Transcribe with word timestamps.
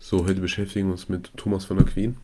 So, 0.00 0.26
heute 0.26 0.40
beschäftigen 0.40 0.86
wir 0.86 0.92
uns 0.92 1.08
mit 1.08 1.36
Thomas 1.36 1.64
von 1.64 1.80
Aquin, 1.80 2.16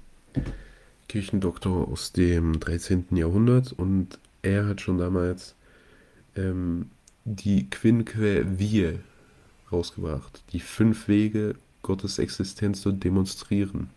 Kirchendoktor 1.08 1.88
aus 1.88 2.12
dem 2.12 2.60
13. 2.60 3.06
Jahrhundert 3.10 3.72
und 3.72 4.18
er 4.42 4.66
hat 4.66 4.80
schon 4.80 4.96
damals 4.96 5.54
ähm, 6.36 6.90
die 7.24 7.68
Quinque 7.68 8.46
Vie 8.58 9.00
rausgebracht, 9.72 10.44
die 10.52 10.60
fünf 10.60 11.08
Wege, 11.08 11.56
Gottes 11.82 12.18
Existenz 12.18 12.80
zu 12.80 12.92
demonstrieren. 12.92 13.90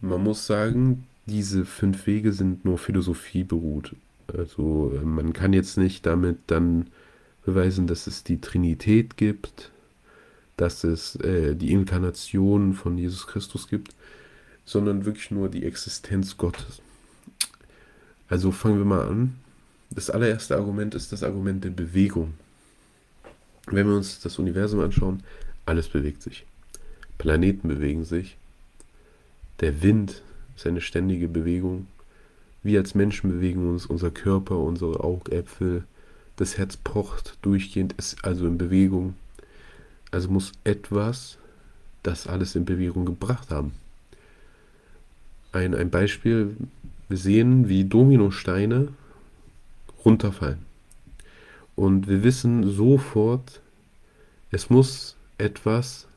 Man 0.00 0.22
muss 0.22 0.46
sagen, 0.46 1.06
diese 1.26 1.64
fünf 1.64 2.06
Wege 2.06 2.32
sind 2.32 2.64
nur 2.64 2.76
Philosophie 2.76 3.44
beruht. 3.44 3.94
Also 4.26 4.92
äh, 4.94 5.04
man 5.04 5.32
kann 5.32 5.52
jetzt 5.52 5.78
nicht 5.78 6.04
damit 6.04 6.38
dann 6.48 6.88
beweisen, 7.44 7.86
dass 7.86 8.08
es 8.08 8.24
die 8.24 8.40
Trinität 8.40 9.16
gibt, 9.16 9.70
dass 10.56 10.84
es 10.84 11.16
äh, 11.16 11.54
die 11.54 11.72
Inkarnation 11.72 12.74
von 12.74 12.96
Jesus 12.98 13.26
Christus 13.26 13.68
gibt, 13.68 13.94
sondern 14.64 15.04
wirklich 15.04 15.30
nur 15.30 15.48
die 15.48 15.64
Existenz 15.64 16.36
Gottes. 16.36 16.80
Also 18.28 18.50
fangen 18.50 18.78
wir 18.78 18.84
mal 18.84 19.06
an. 19.06 19.36
Das 19.90 20.10
allererste 20.10 20.56
Argument 20.56 20.94
ist 20.94 21.12
das 21.12 21.22
Argument 21.22 21.62
der 21.62 21.70
Bewegung. 21.70 22.34
Wenn 23.66 23.86
wir 23.86 23.96
uns 23.96 24.20
das 24.20 24.38
Universum 24.38 24.80
anschauen, 24.80 25.22
alles 25.64 25.88
bewegt 25.88 26.22
sich. 26.22 26.44
Planeten 27.18 27.68
bewegen 27.68 28.04
sich. 28.04 28.36
Der 29.60 29.82
Wind 29.82 30.22
ist 30.56 30.66
eine 30.66 30.80
ständige 30.80 31.28
Bewegung. 31.28 31.86
Wir 32.62 32.80
als 32.80 32.94
Menschen 32.94 33.30
bewegen 33.30 33.70
uns, 33.70 33.86
unser 33.86 34.10
Körper, 34.10 34.58
unsere 34.58 35.02
Augäpfel, 35.04 35.84
das 36.36 36.58
Herz 36.58 36.76
pocht 36.76 37.38
durchgehend, 37.42 37.94
ist 37.94 38.24
also 38.24 38.46
in 38.46 38.58
Bewegung. 38.58 39.14
Also 40.16 40.30
muss 40.30 40.52
etwas 40.64 41.36
das 42.02 42.26
alles 42.26 42.54
in 42.54 42.64
Bewegung 42.64 43.04
gebracht 43.04 43.50
haben. 43.50 43.72
Ein, 45.52 45.74
ein 45.74 45.90
Beispiel, 45.90 46.56
wir 47.10 47.18
sehen, 47.18 47.68
wie 47.68 47.84
Dominosteine 47.84 48.88
runterfallen. 50.06 50.60
Und 51.74 52.08
wir 52.08 52.24
wissen 52.24 52.66
sofort, 52.66 53.60
es 54.50 54.70
muss 54.70 55.16
etwas 55.36 56.08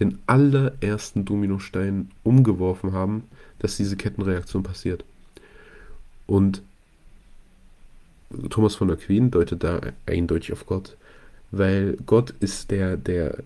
den 0.00 0.18
allerersten 0.26 1.24
Dominostein 1.24 2.10
umgeworfen 2.24 2.92
haben, 2.92 3.22
dass 3.60 3.76
diese 3.76 3.96
Kettenreaktion 3.96 4.64
passiert. 4.64 5.04
Und 6.26 6.60
Thomas 8.50 8.74
von 8.74 8.90
Aquin 8.90 9.30
deutet 9.30 9.62
da 9.62 9.80
eindeutig 10.06 10.52
auf 10.52 10.66
Gott 10.66 10.96
weil 11.58 11.96
Gott 12.06 12.34
ist 12.40 12.70
der, 12.70 12.96
der 12.96 13.38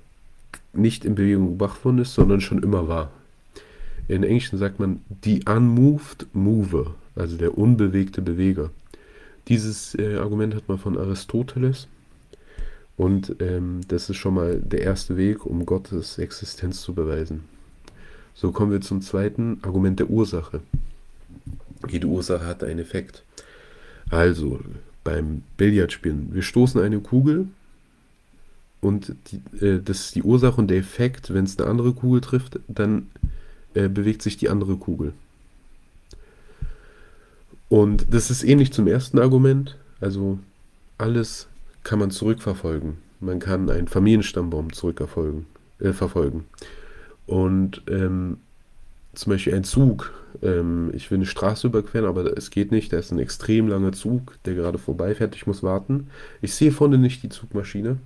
nicht 0.73 1.05
in 1.05 1.15
Bewegung 1.15 1.51
gebracht 1.51 1.85
worden 1.85 1.99
ist, 1.99 2.15
sondern 2.15 2.41
schon 2.41 2.63
immer 2.63 2.89
war. 2.89 3.11
In 4.07 4.23
Englischen 4.23 4.59
sagt 4.59 4.81
man 4.81 5.01
the 5.25 5.43
unmoved 5.47 6.27
mover, 6.33 6.95
also 7.15 7.37
der 7.37 7.59
unbewegte 7.59 8.23
Beweger. 8.23 8.71
Dieses 9.49 9.95
äh, 9.95 10.17
Argument 10.17 10.55
hat 10.55 10.69
man 10.69 10.79
von 10.79 10.99
Aristoteles 10.99 11.89
und 12.97 13.37
ähm, 13.41 13.81
das 13.89 14.11
ist 14.11 14.17
schon 14.17 14.35
mal 14.35 14.61
der 14.61 14.83
erste 14.83 15.17
Weg, 15.17 15.47
um 15.47 15.67
Gottes 15.67 16.19
Existenz 16.19 16.81
zu 16.83 16.95
beweisen. 16.95 17.45
So 18.35 18.53
kommen 18.53 18.73
wir 18.73 18.81
zum 18.81 19.03
zweiten 19.03 19.59
Argument 19.63 19.99
der 19.99 20.11
Ursache. 20.11 20.61
Jede 21.89 22.07
Ursache 22.07 22.47
hat 22.47 22.65
einen 22.65 22.79
Effekt. 22.79 23.25
Also 24.11 24.61
beim 25.05 25.43
Billardspielen, 25.57 26.35
wir 26.35 26.43
stoßen 26.43 26.81
eine 26.81 27.01
Kugel 27.01 27.49
und 28.81 29.15
die, 29.31 29.65
äh, 29.65 29.81
das 29.83 30.01
ist 30.01 30.15
die 30.15 30.23
Ursache 30.23 30.61
und 30.61 30.69
der 30.69 30.79
Effekt, 30.79 31.33
wenn 31.33 31.45
es 31.45 31.59
eine 31.59 31.69
andere 31.69 31.93
Kugel 31.93 32.21
trifft, 32.21 32.61
dann 32.69 33.09
äh, 33.75 33.89
bewegt 33.89 34.23
sich 34.23 34.37
die 34.37 34.49
andere 34.49 34.77
Kugel. 34.77 35.13
Und 37.69 38.07
das 38.11 38.31
ist 38.31 38.45
ähnlich 38.45 38.73
zum 38.73 38.87
ersten 38.87 39.19
Argument. 39.19 39.77
Also 40.01 40.39
alles 40.97 41.49
kann 41.85 41.99
man 41.99 42.11
zurückverfolgen. 42.11 42.99
Man 43.21 43.41
kann 43.41 43.69
einen 43.69 43.89
Familienstammbaum 43.89 44.73
zurückverfolgen. 44.73 45.47
Äh, 45.81 45.93
verfolgen. 45.93 46.45
Und 47.27 47.83
ähm, 47.89 48.39
zum 49.15 49.31
Beispiel 49.31 49.55
ein 49.55 49.65
Zug. 49.65 50.13
Ähm, 50.43 50.91
ich 50.93 51.11
will 51.11 51.19
eine 51.19 51.27
Straße 51.27 51.69
überqueren, 51.69 52.07
aber 52.07 52.37
es 52.37 52.51
geht 52.51 52.73
nicht. 52.73 52.93
Da 52.93 52.99
ist 52.99 53.13
ein 53.13 53.21
extrem 53.21 53.69
langer 53.69 53.93
Zug, 53.93 54.39
der 54.45 54.55
gerade 54.55 54.79
vorbeifährt. 54.79 55.37
Ich 55.37 55.47
muss 55.47 55.63
warten. 55.63 56.09
Ich 56.43 56.55
sehe 56.55 56.73
vorne 56.73 56.99
nicht 56.99 57.23
die 57.23 57.29
Zugmaschine. 57.29 57.99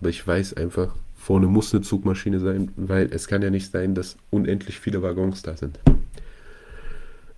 Aber 0.00 0.08
ich 0.08 0.26
weiß 0.26 0.54
einfach, 0.54 0.94
vorne 1.14 1.46
muss 1.46 1.74
eine 1.74 1.82
Zugmaschine 1.82 2.40
sein, 2.40 2.72
weil 2.76 3.12
es 3.12 3.28
kann 3.28 3.42
ja 3.42 3.50
nicht 3.50 3.70
sein, 3.70 3.94
dass 3.94 4.16
unendlich 4.30 4.80
viele 4.80 5.02
Waggons 5.02 5.42
da 5.42 5.56
sind. 5.56 5.78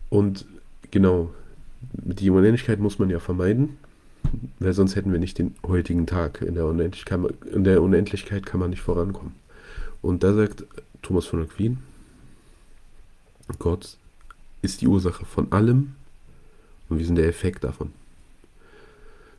Und 0.08 0.46
genau, 0.90 1.32
die 1.92 2.30
Unendlichkeit 2.30 2.78
muss 2.78 2.98
man 3.00 3.10
ja 3.10 3.18
vermeiden, 3.18 3.78
weil 4.60 4.72
sonst 4.72 4.94
hätten 4.94 5.10
wir 5.10 5.18
nicht 5.18 5.38
den 5.38 5.54
heutigen 5.66 6.06
Tag. 6.06 6.42
In 6.42 6.54
der 6.54 6.66
Unendlichkeit, 6.66 7.20
in 7.52 7.64
der 7.64 7.82
Unendlichkeit 7.82 8.46
kann 8.46 8.60
man 8.60 8.70
nicht 8.70 8.82
vorankommen. 8.82 9.34
Und 10.00 10.22
da 10.22 10.32
sagt 10.32 10.64
Thomas 11.02 11.26
von 11.26 11.42
Aquin, 11.42 11.78
Gott 13.58 13.96
ist 14.62 14.80
die 14.80 14.86
Ursache 14.86 15.24
von 15.24 15.50
allem 15.50 15.94
und 16.88 16.98
wir 16.98 17.06
sind 17.06 17.16
der 17.16 17.28
Effekt 17.28 17.64
davon. 17.64 17.92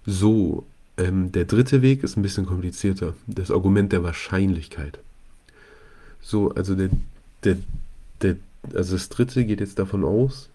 So 0.05 0.66
ähm, 0.98 1.31
der 1.31 1.46
dritte 1.46 1.81
Weg 1.81 2.04
ist 2.04 2.18
ein 2.18 2.22
bisschen 2.22 2.46
komplizierter. 2.46 3.16
Das 3.28 3.52
Argument 3.52 3.92
der 3.92 4.04
Wahrscheinlichkeit. 4.04 5.00
So, 6.22 6.52
also 6.52 6.76
der, 6.76 6.90
der, 7.44 7.58
der, 8.22 8.38
also 8.74 8.94
das 8.94 9.09
dritte 9.09 9.46
geht 9.46 9.59
jetzt 9.59 9.80
davon 9.80 10.03
aus, 10.03 10.50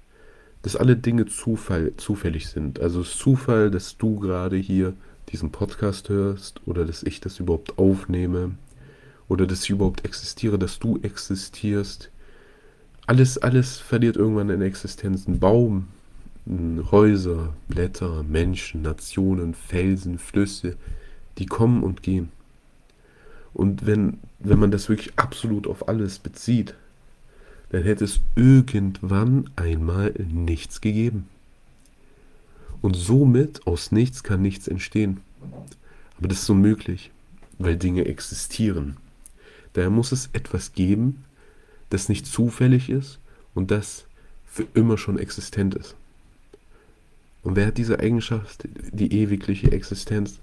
dass 0.62 0.76
alle 0.76 0.96
Dinge 0.96 1.26
Zufall, 1.26 1.92
zufällig 1.96 2.48
sind. 2.48 2.80
Also 2.80 3.02
es 3.02 3.08
ist 3.08 3.18
Zufall, 3.18 3.70
dass 3.70 3.96
du 3.96 4.18
gerade 4.18 4.56
hier 4.56 4.94
diesen 5.30 5.50
Podcast 5.50 6.08
hörst 6.08 6.60
oder 6.66 6.84
dass 6.84 7.02
ich 7.02 7.20
das 7.20 7.38
überhaupt 7.38 7.78
aufnehme 7.78 8.52
oder 9.28 9.46
dass 9.46 9.64
ich 9.64 9.70
überhaupt 9.70 10.04
existiere, 10.04 10.58
dass 10.58 10.78
du 10.78 10.98
existierst. 11.02 12.10
Alles, 13.06 13.38
alles 13.38 13.78
verliert 13.78 14.16
irgendwann 14.16 14.50
eine 14.50 14.64
Existenz. 14.64 15.26
Ein 15.26 15.38
Baum 15.38 15.88
Häuser, 16.90 17.54
Blätter, 17.68 18.22
Menschen, 18.22 18.82
Nationen, 18.82 19.54
Felsen, 19.54 20.18
Flüsse, 20.18 20.76
die 21.36 21.46
kommen 21.46 21.82
und 21.82 22.02
gehen. 22.02 22.30
Und 23.52 23.86
wenn, 23.86 24.18
wenn 24.38 24.58
man 24.58 24.70
das 24.70 24.88
wirklich 24.88 25.18
absolut 25.18 25.66
auf 25.66 25.88
alles 25.88 26.18
bezieht, 26.18 26.74
dann 27.70 27.82
hätte 27.82 28.04
es 28.04 28.20
irgendwann 28.34 29.50
einmal 29.56 30.14
nichts 30.32 30.80
gegeben. 30.80 31.28
Und 32.80 32.96
somit 32.96 33.66
aus 33.66 33.92
nichts 33.92 34.22
kann 34.22 34.40
nichts 34.40 34.68
entstehen. 34.68 35.20
Aber 36.16 36.28
das 36.28 36.42
ist 36.42 36.50
unmöglich, 36.50 37.10
weil 37.58 37.76
Dinge 37.76 38.06
existieren. 38.06 38.96
Daher 39.74 39.90
muss 39.90 40.12
es 40.12 40.30
etwas 40.32 40.72
geben, 40.72 41.24
das 41.90 42.08
nicht 42.08 42.26
zufällig 42.26 42.88
ist 42.88 43.18
und 43.54 43.70
das 43.70 44.06
für 44.46 44.66
immer 44.74 44.96
schon 44.96 45.18
existent 45.18 45.74
ist. 45.74 45.94
Und 47.42 47.56
wer 47.56 47.66
hat 47.66 47.78
diese 47.78 48.00
Eigenschaft, 48.00 48.68
die 48.92 49.12
ewigliche 49.12 49.72
Existenz? 49.72 50.38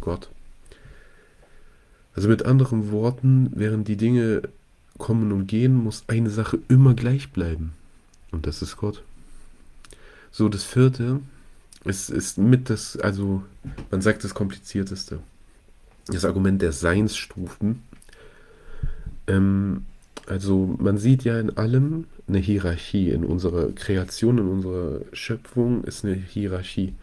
Gott. 0.00 0.30
Also 2.14 2.28
mit 2.28 2.44
anderen 2.44 2.90
Worten, 2.90 3.50
während 3.54 3.86
die 3.88 3.96
Dinge 3.96 4.42
kommen 4.96 5.30
und 5.32 5.46
gehen, 5.46 5.74
muss 5.74 6.04
eine 6.08 6.30
Sache 6.30 6.58
immer 6.68 6.94
gleich 6.94 7.30
bleiben. 7.30 7.72
Und 8.30 8.46
das 8.46 8.62
ist 8.62 8.76
Gott. 8.76 9.02
So, 10.30 10.48
das 10.48 10.64
vierte 10.64 11.20
ist, 11.84 12.10
ist 12.10 12.38
mit 12.38 12.70
das, 12.70 12.96
also 12.96 13.42
man 13.90 14.02
sagt 14.02 14.24
das 14.24 14.34
komplizierteste. 14.34 15.20
Das 16.06 16.24
Argument 16.24 16.60
der 16.60 16.72
Seinsstufen. 16.72 17.82
Ähm, 19.26 19.84
also 20.28 20.76
man 20.78 20.98
sieht 20.98 21.24
ja 21.24 21.40
in 21.40 21.56
allem 21.56 22.04
eine 22.28 22.38
Hierarchie. 22.38 23.10
In 23.10 23.24
unserer 23.24 23.72
Kreation, 23.72 24.38
in 24.38 24.48
unserer 24.48 25.00
Schöpfung 25.12 25.84
ist 25.84 26.04
eine 26.04 26.14
Hierarchie. 26.14 26.94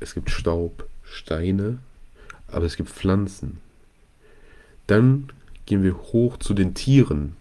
Es 0.00 0.14
gibt 0.14 0.30
Staub, 0.30 0.88
Steine, 1.04 1.78
aber 2.48 2.66
es 2.66 2.76
gibt 2.76 2.90
Pflanzen. 2.90 3.58
Dann 4.88 5.28
gehen 5.64 5.82
wir 5.82 5.96
hoch 5.96 6.36
zu 6.38 6.54
den 6.54 6.74
Tieren. 6.74 7.36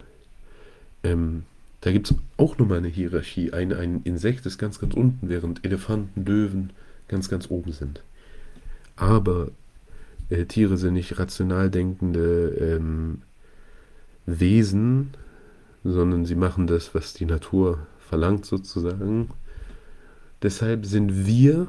Ähm, 1.04 1.44
da 1.82 1.92
gibt 1.92 2.12
es 2.12 2.18
auch 2.38 2.58
nochmal 2.58 2.78
eine 2.78 2.88
Hierarchie. 2.88 3.52
Ein, 3.52 3.74
ein 3.74 4.02
Insekt 4.04 4.46
ist 4.46 4.58
ganz, 4.58 4.80
ganz 4.80 4.94
unten, 4.94 5.28
während 5.28 5.66
Elefanten, 5.66 6.24
Löwen 6.24 6.72
ganz, 7.08 7.30
ganz 7.30 7.50
oben 7.50 7.74
sind. 7.74 8.02
Aber 8.96 9.50
äh, 10.30 10.46
Tiere 10.46 10.78
sind 10.78 10.94
nicht 10.94 11.20
rational 11.20 11.70
denkende 11.70 12.50
ähm, 12.60 13.24
Wesen, 14.26 15.12
sondern 15.84 16.26
sie 16.26 16.36
machen 16.36 16.68
das, 16.68 16.96
was 16.96 17.14
die 17.14 17.26
Natur 17.26 17.86
verlangt 18.00 18.46
sozusagen. 18.46 19.30
Deshalb 20.42 20.86
sind 20.86 21.26
wir 21.26 21.68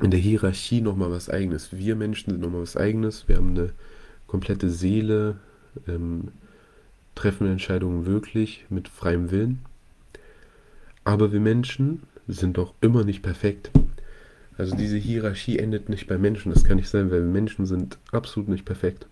in 0.00 0.10
der 0.10 0.20
Hierarchie 0.20 0.80
nochmal 0.80 1.10
was 1.10 1.30
eigenes. 1.30 1.72
Wir 1.72 1.96
Menschen 1.96 2.30
sind 2.30 2.40
nochmal 2.40 2.62
was 2.62 2.76
eigenes. 2.76 3.28
Wir 3.28 3.36
haben 3.36 3.50
eine 3.50 3.70
komplette 4.26 4.70
Seele, 4.70 5.36
ähm, 5.86 6.28
treffen 7.14 7.46
Entscheidungen 7.46 8.06
wirklich 8.06 8.66
mit 8.68 8.88
freiem 8.88 9.30
Willen. 9.30 9.60
Aber 11.04 11.32
wir 11.32 11.40
Menschen 11.40 12.02
sind 12.28 12.58
doch 12.58 12.74
immer 12.80 13.04
nicht 13.04 13.22
perfekt. 13.22 13.70
Also 14.58 14.76
diese 14.76 14.96
Hierarchie 14.96 15.58
endet 15.58 15.88
nicht 15.88 16.06
bei 16.06 16.18
Menschen. 16.18 16.52
Das 16.52 16.64
kann 16.64 16.76
nicht 16.76 16.88
sein, 16.88 17.10
weil 17.10 17.22
Menschen 17.22 17.66
sind 17.66 17.98
absolut 18.10 18.48
nicht 18.48 18.64
perfekt. 18.64 19.06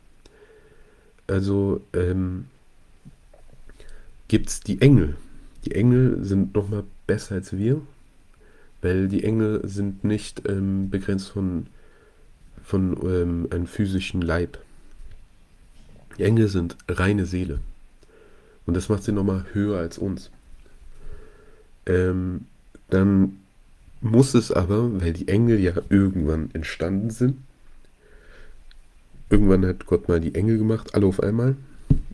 Also 1.27 1.81
ähm, 1.93 2.47
gibt 4.29 4.49
es 4.49 4.61
die 4.61 4.81
Engel. 4.81 5.17
Die 5.65 5.75
Engel 5.75 6.23
sind 6.23 6.55
nochmal 6.55 6.85
besser 7.07 7.37
als 7.37 7.57
wir, 7.57 7.81
weil 8.83 9.09
die 9.09 9.25
Engel 9.25 9.67
sind 9.67 10.05
nicht 10.05 10.49
ähm, 10.49 10.91
begrenzt 10.91 11.31
von, 11.31 11.67
von 12.63 12.97
ähm, 13.03 13.49
einem 13.51 13.67
physischen 13.67 14.21
Leib. 14.21 14.59
Die 16.19 16.25
Engel 16.25 16.49
sind 16.49 16.77
reine 16.89 17.27
Seele. 17.27 17.61
Und 18.67 18.75
das 18.75 18.89
macht 18.89 19.03
sie 19.03 19.13
nochmal 19.13 19.47
höher 19.53 19.79
als 19.79 19.99
uns. 19.99 20.31
Ähm, 21.87 22.47
dann 22.91 23.41
muss 24.01 24.35
es 24.35 24.53
aber, 24.53 25.01
weil 25.01 25.13
die 25.13 25.29
Engel 25.29 25.59
ja 25.59 25.73
irgendwann 25.89 26.51
entstanden 26.53 27.11
sind, 27.11 27.39
irgendwann 29.35 29.67
hat 29.67 29.87
Gott 29.87 30.09
mal 30.09 30.21
die 30.21 30.37
Engel 30.37 30.59
gemacht, 30.59 30.95
alle 30.95 31.07
auf 31.07 31.21
einmal, 31.21 31.57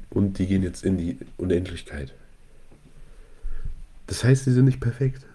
und 0.09 0.39
die 0.39 0.47
gehen 0.47 0.63
jetzt 0.63 0.85
in 0.85 0.97
die 0.97 1.19
Unendlichkeit. 1.37 2.15
Das 4.07 4.25
heißt, 4.25 4.45
sie 4.45 4.53
sind 4.53 4.65
nicht 4.65 4.81
perfekt. 4.81 5.27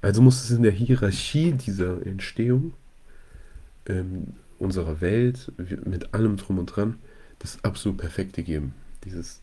Also 0.00 0.22
muss 0.22 0.42
es 0.42 0.50
in 0.50 0.62
der 0.62 0.72
Hierarchie 0.72 1.52
dieser 1.52 2.04
Entstehung 2.06 2.72
ähm, 3.86 4.28
unserer 4.58 5.02
Welt 5.02 5.52
mit 5.84 6.14
allem 6.14 6.38
drum 6.38 6.58
und 6.58 6.66
dran 6.66 6.94
das 7.38 7.62
absolut 7.62 7.98
Perfekte 7.98 8.42
geben. 8.42 8.72
Dieses 9.04 9.40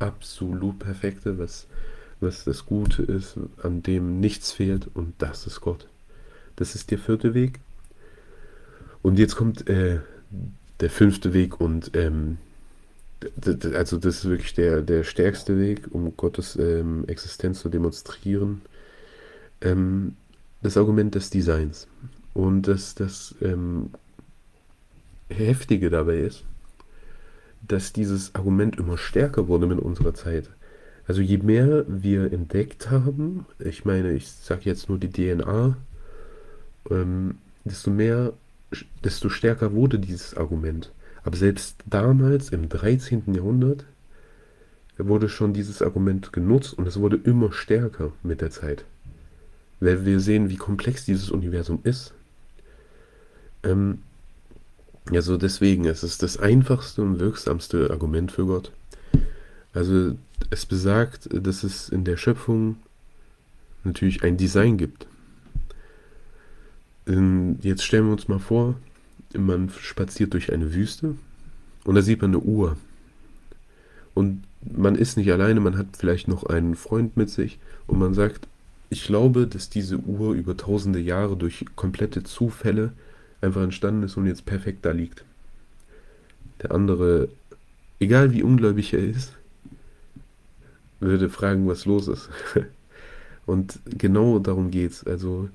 absolut 0.00 0.80
Perfekte, 0.80 1.38
was, 1.38 1.68
was 2.18 2.42
das 2.42 2.66
Gute 2.66 3.04
ist, 3.04 3.38
an 3.62 3.84
dem 3.84 4.18
nichts 4.18 4.50
fehlt 4.50 4.88
und 4.94 5.14
das 5.18 5.46
ist 5.46 5.60
Gott. 5.60 5.86
Das 6.56 6.74
ist 6.74 6.90
der 6.90 6.98
vierte 6.98 7.34
Weg. 7.34 7.60
Und 9.02 9.18
jetzt 9.18 9.36
kommt 9.36 9.68
äh, 9.68 10.00
der 10.80 10.90
fünfte 10.90 11.32
Weg 11.32 11.60
und 11.60 11.92
ähm, 11.94 12.38
also 13.74 13.98
das 13.98 14.16
ist 14.16 14.30
wirklich 14.30 14.54
der, 14.54 14.80
der 14.80 15.04
stärkste 15.04 15.58
Weg, 15.58 15.88
um 15.90 16.16
Gottes 16.16 16.56
ähm, 16.56 17.04
Existenz 17.06 17.60
zu 17.60 17.68
demonstrieren. 17.68 18.62
Ähm, 19.60 20.16
das 20.62 20.76
Argument 20.76 21.14
des 21.14 21.30
Designs. 21.30 21.86
Und 22.32 22.62
das, 22.62 22.94
das 22.94 23.34
ähm, 23.42 23.90
Heftige 25.28 25.90
dabei 25.90 26.18
ist, 26.18 26.44
dass 27.66 27.92
dieses 27.92 28.34
Argument 28.34 28.76
immer 28.76 28.96
stärker 28.96 29.48
wurde 29.48 29.66
mit 29.66 29.78
unserer 29.78 30.14
Zeit. 30.14 30.50
Also 31.06 31.22
je 31.22 31.38
mehr 31.38 31.84
wir 31.88 32.32
entdeckt 32.32 32.90
haben, 32.90 33.46
ich 33.58 33.84
meine, 33.84 34.12
ich 34.12 34.30
sage 34.30 34.62
jetzt 34.64 34.88
nur 34.88 34.98
die 34.98 35.10
DNA, 35.10 35.76
ähm, 36.90 37.38
desto 37.64 37.90
mehr, 37.90 38.32
desto 39.04 39.28
stärker 39.28 39.72
wurde 39.72 39.98
dieses 39.98 40.36
Argument. 40.36 40.92
Aber 41.22 41.36
selbst 41.36 41.76
damals, 41.86 42.50
im 42.50 42.68
13. 42.68 43.34
Jahrhundert, 43.34 43.84
wurde 44.96 45.28
schon 45.28 45.52
dieses 45.52 45.82
Argument 45.82 46.32
genutzt 46.32 46.76
und 46.76 46.86
es 46.86 46.98
wurde 46.98 47.16
immer 47.16 47.52
stärker 47.52 48.12
mit 48.22 48.40
der 48.40 48.50
Zeit. 48.50 48.84
Weil 49.80 50.04
wir 50.04 50.20
sehen, 50.20 50.50
wie 50.50 50.56
komplex 50.56 51.04
dieses 51.04 51.30
Universum 51.30 51.80
ist. 51.84 52.12
Ähm, 53.62 54.02
ja, 55.10 55.22
so 55.22 55.36
deswegen, 55.36 55.86
es 55.86 56.02
ist 56.04 56.22
das 56.22 56.38
einfachste 56.38 57.02
und 57.02 57.18
wirksamste 57.18 57.90
Argument 57.90 58.30
für 58.30 58.46
Gott. 58.46 58.72
Also 59.72 60.16
es 60.50 60.66
besagt, 60.66 61.28
dass 61.32 61.64
es 61.64 61.88
in 61.88 62.04
der 62.04 62.16
Schöpfung 62.16 62.76
natürlich 63.84 64.22
ein 64.22 64.36
Design 64.36 64.76
gibt. 64.76 65.06
Ähm, 67.10 67.58
jetzt 67.62 67.82
stellen 67.84 68.06
wir 68.06 68.12
uns 68.12 68.28
mal 68.28 68.38
vor, 68.38 68.76
man 69.36 69.68
spaziert 69.70 70.32
durch 70.32 70.52
eine 70.52 70.74
Wüste 70.74 71.16
und 71.84 71.94
da 71.96 72.02
sieht 72.02 72.22
man 72.22 72.30
eine 72.30 72.40
Uhr. 72.40 72.76
Und 74.14 74.44
man 74.62 74.94
ist 74.94 75.16
nicht 75.16 75.30
alleine, 75.32 75.60
man 75.60 75.76
hat 75.76 75.96
vielleicht 75.98 76.28
noch 76.28 76.44
einen 76.44 76.76
Freund 76.76 77.16
mit 77.16 77.30
sich 77.30 77.58
und 77.86 77.98
man 77.98 78.14
sagt, 78.14 78.46
ich 78.90 79.04
glaube, 79.04 79.46
dass 79.46 79.70
diese 79.70 79.98
Uhr 79.98 80.34
über 80.34 80.56
tausende 80.56 81.00
Jahre 81.00 81.36
durch 81.36 81.64
komplette 81.76 82.22
Zufälle 82.22 82.92
einfach 83.40 83.62
entstanden 83.62 84.02
ist 84.02 84.16
und 84.16 84.26
jetzt 84.26 84.46
perfekt 84.46 84.84
da 84.84 84.92
liegt. 84.92 85.24
Der 86.62 86.72
andere, 86.72 87.28
egal 87.98 88.32
wie 88.32 88.42
ungläubig 88.42 88.92
er 88.92 89.00
ist, 89.00 89.32
würde 91.00 91.30
fragen, 91.30 91.66
was 91.66 91.86
los 91.86 92.08
ist. 92.08 92.28
Und 93.46 93.80
genau 93.86 94.38
darum 94.38 94.70
geht's. 94.70 95.02
Also 95.04 95.48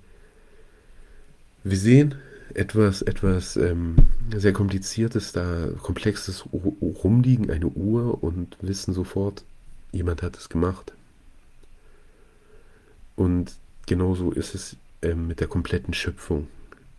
wir 1.65 1.77
sehen 1.77 2.15
etwas, 2.53 3.01
etwas 3.01 3.57
ähm, 3.57 3.95
sehr 4.33 4.53
kompliziertes, 4.53 5.33
da 5.33 5.67
komplexes 5.81 6.45
rumliegen, 6.53 7.50
eine 7.50 7.67
Uhr 7.67 8.23
und 8.23 8.56
wissen 8.62 8.94
sofort, 8.94 9.44
jemand 9.91 10.21
hat 10.21 10.38
es 10.38 10.47
gemacht. 10.47 10.94
Und 13.15 13.56
genauso 13.88 14.31
ist 14.31 14.53
es 14.53 14.77
ähm, 15.01 15.27
mit 15.27 15.39
der 15.39 15.47
kompletten 15.47 15.94
Schöpfung. 15.94 16.47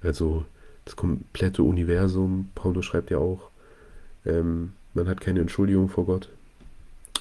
Also 0.02 0.44
das 0.84 0.96
komplette 0.96 1.62
Universum. 1.62 2.50
Paulus 2.56 2.84
schreibt 2.84 3.10
ja 3.10 3.18
auch, 3.18 3.50
ähm, 4.24 4.72
man 4.94 5.08
hat 5.08 5.20
keine 5.20 5.40
Entschuldigung 5.40 5.88
vor 5.88 6.06
Gott. 6.06 6.28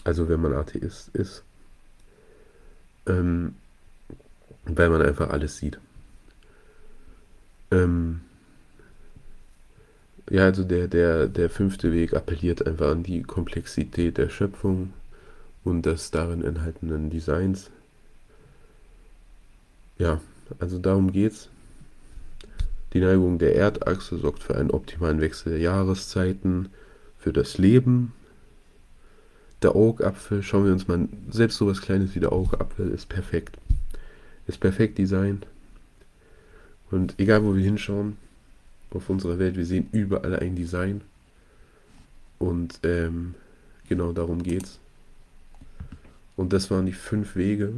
Also 0.03 0.27
wenn 0.29 0.41
man 0.41 0.53
Atheist 0.53 1.09
ist. 1.13 1.43
Ähm, 3.05 3.53
weil 4.65 4.89
man 4.89 5.03
einfach 5.03 5.29
alles 5.29 5.57
sieht. 5.57 5.79
Ähm, 7.71 8.21
ja, 10.29 10.45
also 10.45 10.63
der, 10.63 10.87
der, 10.87 11.27
der 11.27 11.49
fünfte 11.49 11.93
Weg 11.93 12.13
appelliert 12.13 12.65
einfach 12.65 12.89
an 12.89 13.03
die 13.03 13.21
Komplexität 13.21 14.17
der 14.17 14.29
Schöpfung 14.29 14.93
und 15.63 15.85
des 15.85 16.11
darin 16.11 16.43
enthaltenen 16.43 17.09
Designs. 17.09 17.69
Ja, 19.97 20.19
also 20.59 20.79
darum 20.79 21.11
geht's. 21.11 21.49
Die 22.93 23.01
Neigung 23.01 23.39
der 23.39 23.55
Erdachse 23.55 24.17
sorgt 24.17 24.41
für 24.41 24.55
einen 24.55 24.71
optimalen 24.71 25.21
Wechsel 25.21 25.51
der 25.51 25.59
Jahreszeiten, 25.59 26.69
für 27.19 27.33
das 27.33 27.57
Leben. 27.57 28.13
Der 29.61 29.75
Augapfel, 29.75 30.43
schauen 30.43 30.65
wir 30.65 30.73
uns 30.73 30.87
mal, 30.87 31.07
selbst 31.29 31.57
so 31.57 31.67
was 31.67 31.81
Kleines 31.81 32.15
wie 32.15 32.19
der 32.19 32.31
Augapfel 32.31 32.89
ist 32.89 33.09
perfekt. 33.09 33.57
Ist 34.47 34.59
perfekt 34.59 34.97
designt. 34.97 35.45
Und 36.95 37.19
egal 37.19 37.43
wo 37.43 37.53
wir 37.53 37.63
hinschauen, 37.63 38.15
auf 38.91 39.09
unserer 39.09 39.37
Welt, 39.37 39.57
wir 39.57 39.65
sehen 39.65 39.89
überall 39.91 40.39
ein 40.39 40.55
Design. 40.55 41.01
Und 42.39 42.79
ähm, 42.83 43.35
genau 43.89 44.13
darum 44.13 44.41
geht's. 44.41 44.79
Und 46.37 46.53
das 46.53 46.71
waren 46.71 46.85
die 46.85 46.93
fünf 46.93 47.35
Wege, 47.35 47.73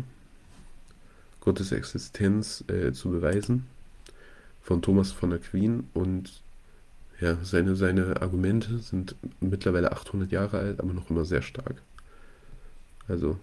Gottes 1.42 1.72
Existenz 1.72 2.64
äh, 2.68 2.94
zu 2.94 3.10
beweisen 3.10 3.66
von 4.62 4.84
Thomas 4.84 5.12
von 5.12 5.34
Aquin 5.34 5.88
und 5.96 6.44
ja, 7.20 7.38
seine, 7.42 7.76
seine 7.76 8.22
Argumente 8.22 8.78
sind 8.78 9.16
mittlerweile 9.40 9.94
800 9.94 10.32
Jahre 10.32 10.60
alt, 10.60 10.80
aber 10.80 10.94
noch 10.94 11.10
immer 11.10 11.26
sehr 11.26 11.42
stark. 11.42 11.82
Also 13.08 13.40